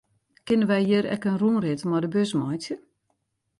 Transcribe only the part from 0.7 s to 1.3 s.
hjir ek